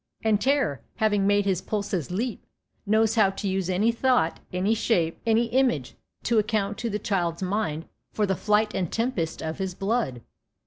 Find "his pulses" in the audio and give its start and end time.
1.45-2.09